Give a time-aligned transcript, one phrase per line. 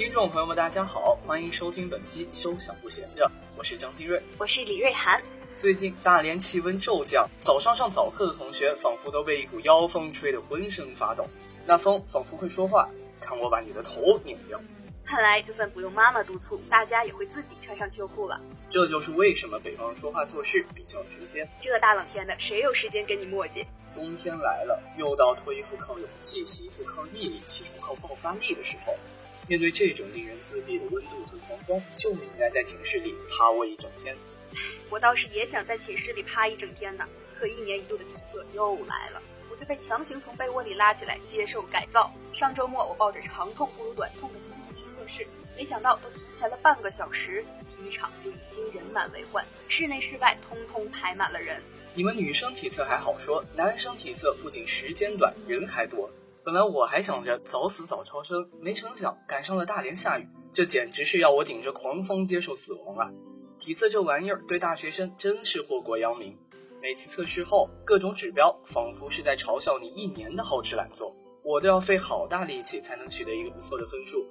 [0.00, 5.22] 听众朋友们，大家好，欢迎收听本期《休想不闲着》，我是张金瑞，我是李瑞涵。
[5.54, 11.26] 最近大连气温骤降，早上上早课的同学仿佛都被一股妖风吹得浑身发抖，
[11.66, 12.88] 那风仿佛会说话，
[13.20, 14.58] 看我把你的头拧掉。
[15.04, 18.40] 看来就算不用妈妈督促，大家也会自己穿上秋裤了。
[18.70, 21.46] 这就是为什么北方人说话做事比较直接。
[21.60, 23.66] 这大冷天的，谁有时间跟你磨叽？
[23.94, 28.94] 冬天来了，又到脱衣服靠勇气，洗衣服靠毅力，起床靠爆发力的时候。
[29.50, 34.16] 面对这种令人自闭的温度和狂风，就应该在寝室里趴窝一整天。
[34.88, 37.04] 我倒是也想在寝室里趴一整天呢，
[37.36, 42.12] 可一年一度的体测又来了，我就被强行从被窝里拉起来接受改造。
[42.32, 45.26] 上周末我抱着长痛不如短痛的心思去测试，
[45.56, 51.60] 没想到都提前了半个小时，体育场就已经人满为患，室内室外通通排满了人。
[51.94, 56.08] 你们女生体测还好说，男生体测不仅时间短，人还多。
[56.42, 63.10] 本来我还想着早死早超生，没成想赶上了大连下雨，这简直是要我顶着狂风接受死亡啊！
[63.58, 66.34] 体测这玩意儿对大学生真是祸国殃民。
[66.80, 74.24] 每次测试后，各种指标仿佛是在嘲笑你一年的好吃懒做，我都要费好大力气才能取得一个不错的分数。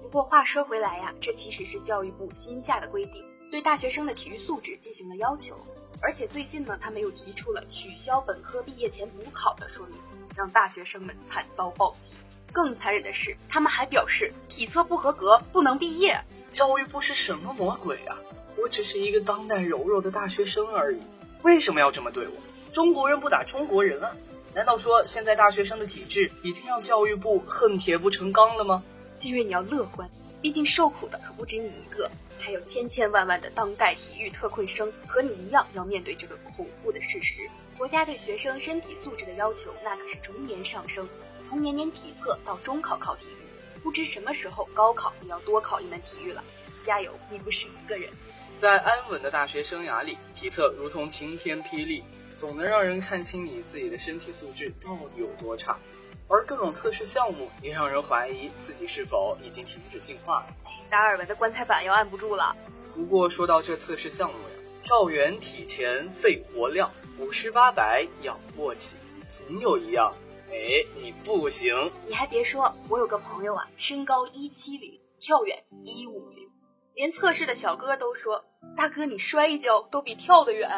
[0.00, 5.54] 不过话说回来呀，这其实是教育部新下的规定，对大学生的体育素质进行了要求。
[6.00, 9.98] 而且最近呢，他们又提出了取消本科毕业前补考的说明。
[10.38, 12.14] 让大学生们惨遭暴击。
[12.52, 16.16] 更残忍的是，他们还表示体测不合格不能毕业。
[16.48, 18.16] 教育部是什么魔鬼啊？
[18.56, 21.02] 我只是一个当代柔弱的大学生而已，
[21.42, 22.34] 为什么要这么对我？
[22.70, 24.12] 中国人不打中国人啊？
[24.54, 28.84] 难道说现在大学生的体质已经让教育部恨铁不成钢了吗？
[29.16, 30.08] 金月，你要乐观，
[30.40, 37.42] 毕竟受苦的可不止你一个，还有千千万万的当代体育特困生和你一样要面对这个恐怖的事实。
[37.78, 41.08] 国家对学生身体素质的要求，那可是逐年上升。
[41.44, 46.42] 从年年体测到中考考体育，不知什么时候高考也要多考一门体育了。
[46.82, 48.10] 加油，你不是一个人。
[48.56, 52.02] 在安稳的大学生涯里，体测如同晴天霹雳，
[52.34, 55.78] 总能让人看清你自己的身体素质到底有多差。
[56.26, 60.46] 而各种测试项目也让人怀疑自己是否已经停止进化了。
[60.90, 62.56] 达尔文的棺材板要按不住了。
[62.92, 66.90] 不过说到这测试项目呀，跳远体前肺活量。
[67.20, 68.96] 五十八百仰卧起，
[69.26, 70.14] 总有一样，
[70.52, 71.90] 哎，你不行。
[72.06, 76.48] 你还别说，我有个朋友啊，身高一七零，跳远一五零，
[76.94, 78.44] 连测试的小哥都说，
[78.76, 80.70] 大哥你摔一跤都比跳得远。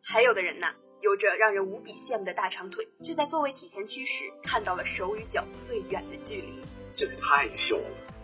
[0.00, 0.68] 还有的人呐，
[1.00, 8.14] 有着让人无比羡慕的大长腿，却在座位体前屈时看到了手与脚最远的距离，这也太秀了。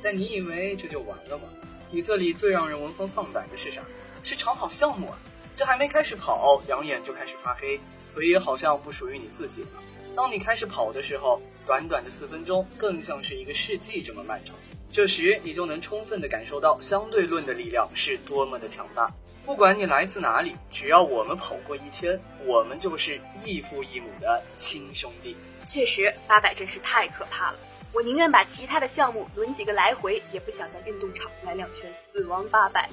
[0.00, 1.48] 但你以为这就完了吗？
[1.88, 3.82] 体测里最让人闻风丧胆的是啥？
[4.22, 5.18] 是长跑项目啊。
[5.54, 7.78] 这还没开始跑，两眼就开始发黑，
[8.14, 9.68] 腿也好像不属于你自己了。
[10.16, 14.56] 当你开始跑的时候，短短的四分钟更像是一个世纪这么漫长。
[14.90, 19.12] 这时你就能充分的感受到相对论的力量是多么的强大。
[19.44, 25.36] 不管你来自哪里，只要我们跑过一千，我们就是异父异母的亲兄弟。
[25.68, 27.58] 确实，八百真是太可怕了。
[27.92, 32.88] 我宁愿把其他的项目轮几个来回，也不想在运动场来两圈死亡八百。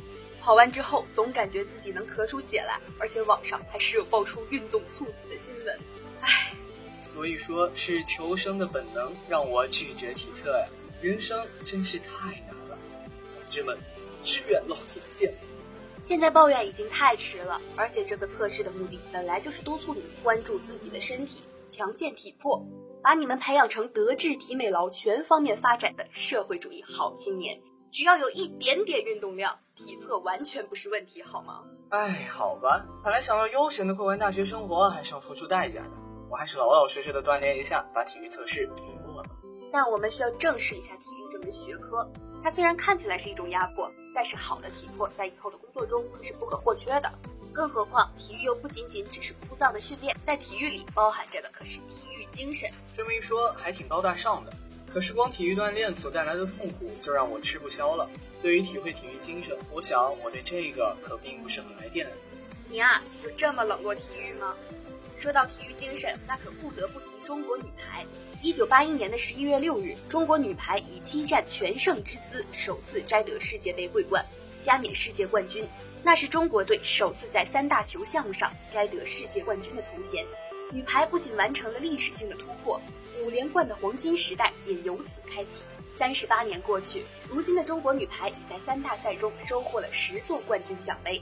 [0.47, 5.78] 跑完之后，总感觉自己能咳出血来，而且网上还时有爆出运动猝死的新闻。
[6.22, 6.53] 唉，
[7.02, 10.66] 所以说是求生的本能让我拒绝体测呀。
[11.02, 12.80] 人生真是太难了，
[13.34, 13.78] 同志们，
[14.24, 15.34] 志愿老铁见。
[16.06, 22.66] 现在抱怨已经太迟了，而且这个测试的目的本来就是督促你关注自己的身体，强健体魄，
[23.03, 27.59] 把你们培养成德智体美劳全方面发展的社会主义好青年。
[27.92, 31.64] 只要有一点点运动量，体测完全不是问题，好吗？
[31.90, 35.92] 哎，好吧，本来想要悠闲的过完大学生活，还是要付出代价的。
[36.30, 39.30] 我还是老老实实的锻炼一下，把体育测试通过了。
[39.72, 42.09] 但我们需要正视一下体育这门学科。
[42.44, 47.12] 它虽然看起来是一种压迫，但是好的体魄在以后的工作中可是不可或缺的。
[47.54, 52.69] 更何况，体育又不仅仅只是枯燥的训练，在体育里包含着的可是体育精神。
[52.94, 54.54] 这么一说，还挺高大上的。
[54.98, 58.10] 可是光体育锻炼所带来的痛苦就让我吃不消了。
[58.42, 62.08] 对于体会体育精神，我想我对这个可并不是很来电。
[62.68, 64.56] 你啊，就这么冷落体育吗？
[65.16, 68.04] 说到体育精神，那可不得不提中国女排。
[68.42, 74.26] 一九八一年的十一月六日，中国女排以七战全胜之姿，首次摘得世界杯桂冠，
[74.64, 75.64] 加冕世界冠军。
[76.02, 80.26] 那是中国队首次在三大球项目上摘得世界冠军的头衔。
[80.74, 82.82] 女排不仅完成了历史性的突破。
[83.27, 85.65] 五连冠的黄金时代也由此开启。
[85.97, 91.21] 三十八年过去，如今的中国女排已在三大赛中收获了十座冠军奖杯。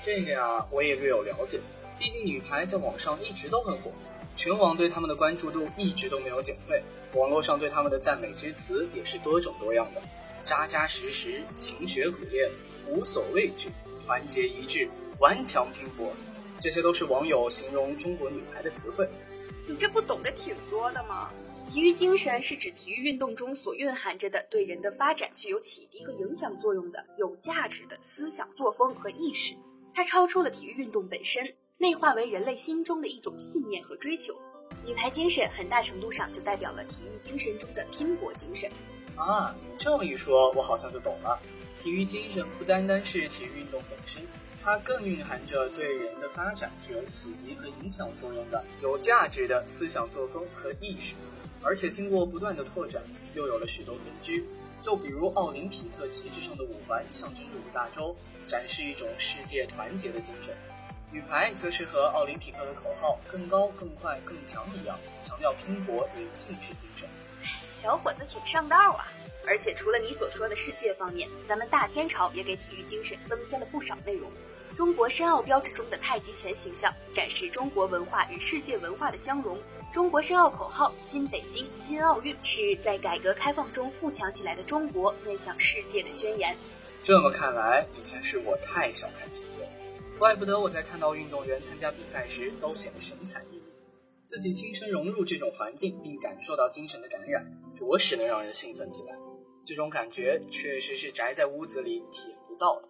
[0.00, 1.60] 这个呀，我也略有了解。
[1.98, 3.92] 毕竟女排在网上一直都很火。
[4.34, 6.82] 全网对他们的关注度一直都没有减退，
[7.12, 10.00] 网络上对他们的赞美之词也是多种多样的，
[10.42, 12.50] 扎扎实实、勤学苦练、
[12.88, 13.68] 无所畏惧、
[14.06, 14.88] 团结一致、
[15.18, 16.14] 顽强拼搏，
[16.58, 19.06] 这些都是网友形容中国女排的词汇。
[19.66, 21.30] 你这不懂得挺多的吗？
[21.70, 29.54] 体育精神是指体育运动中所蕴含着的对人的发展具有启迪和影响作用的有价值的思想作风和意识，
[29.94, 31.54] 它超出了体育运动本身。
[31.78, 34.34] 内化为人类心中的一种信念和追求，
[34.84, 38.70] 女排精神很大程度上就代表了体育精神中的拼搏精神。
[39.16, 41.40] 啊，你这么一说，我好像就懂了。
[41.78, 44.22] 体育精神不单单是体育运动本身，
[44.62, 51.14] 它更蕴含着对人的发展具有启迪和影响作用的有价值的思想作风和意识，
[51.62, 53.02] 而且经过不断的拓展，
[53.34, 54.44] 又有了许多分支。
[54.80, 58.16] 就比如奥林匹克旗帜上的五环，象征着五大洲，
[58.48, 60.56] 展示一种世界团结的精神。
[61.12, 67.08] 女排则是和奥林匹克的口号“更高、更快、更强”一样，强调拼搏与进取精神。
[67.70, 69.06] 小伙子挺上道啊！
[69.46, 74.30] 而且除了你所说的世界方面，咱们大天朝也给体育精神增添了不少内容。
[74.74, 79.58] 中国申奥标志中的太极拳形象，展示中国文化与世界文化的相融。
[79.92, 86.56] 中国申奥口号“新北京，新奥运”，是在改革开放中富强起来的中国面向世界的宣言。
[87.02, 90.18] 这么看来，以前是我太小看体育。
[90.18, 93.60] 怪不得我在看到运动员参加比赛时都显得神采奕奕，
[94.24, 99.14] 自己亲身融入这种环境并感受到精神的感染，着实能让人兴奋起来。
[99.64, 102.88] 这种感觉确实是宅在屋子里体验不到的。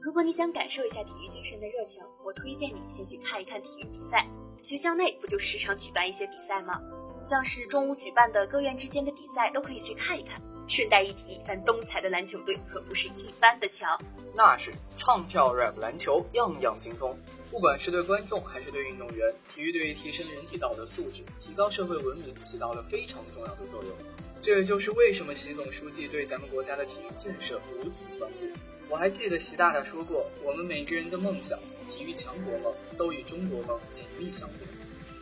[0.00, 4.26] 如果你想感受一下体育精神的热情，我推荐你先去看一看体育比赛。
[4.60, 6.80] 学校内不就时常举办一些比赛吗？
[7.20, 10.40] 像是中午举办的各院之间的比赛，都可以去看一看。
[10.66, 13.98] 顺带一提，咱东财的篮球队可不是一般的强，
[14.34, 17.14] 那是唱跳 rap 篮球样样精通。
[17.50, 23.92] 不管是对观众还是对运动员，体育对于提升人体道德素质、提高社会文明起到了非常重要的作用。
[24.40, 28.46] 这也就是为什么习总书记对咱们国家的体育建设如此关注。
[28.88, 31.58] 我还记得习大大说过，我们每个人的梦想、
[31.88, 34.68] 体育强国梦都与中国梦紧密相连，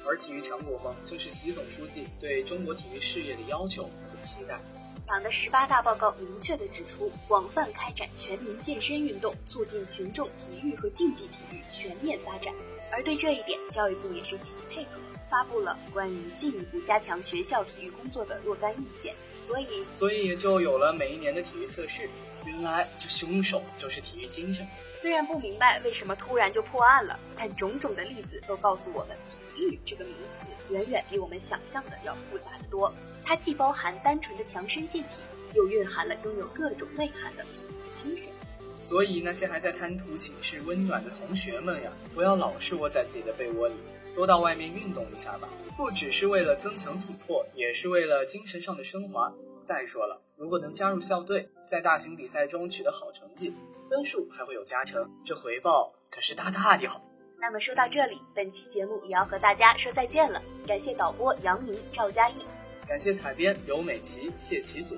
[0.06, 4.60] 而体育强国梦正是习总书记对中国体育事业的要求和期待。
[5.08, 12.52] 党的十八大报告明确地指出，广泛开展全民健身运动，促进群众体育和竞技体育全面发展。
[12.90, 19.14] 而对这一点，教育部也是积极配合，发布了关于进一步加强学校体育工作的若干意见。
[19.40, 22.08] 所以，所以也就有了每一年的体育测试。
[22.44, 24.67] 原来这凶手就是体育精神。
[24.96, 32.93] 虽然不明白为什么突然就破案了，但种种的例子都告诉我们，体育这个名词远远比我们想象的要复杂的多。
[33.25, 35.23] 它既包含单纯的强身健体，
[35.55, 38.32] 又蕴含了拥有各种内涵的体育精神。
[38.80, 43.75] 所以，那些还在贪图寝室温暖的同学们呀，不要老是窝在自己的被窝里，
[44.14, 45.48] 多到外面运动一下吧。
[45.76, 49.32] 不只是为了增强体魄，也是为了精神上的升华。
[49.60, 53.52] 再说了，如果能加入校队，在大型比赛中取得好成绩，
[53.90, 57.04] 分数还会有加成，这回报可是大大的好。
[57.40, 60.42] 那么说到这里，本期节目也要和大家说再见了。
[60.66, 62.46] 感谢导播杨明、赵佳艺。
[62.86, 64.96] 感谢采编刘美琪、谢启祖，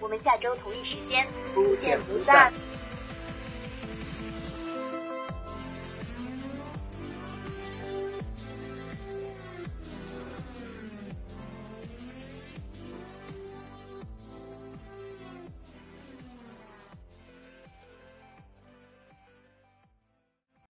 [0.00, 2.52] 我们下周同一时间不见不散。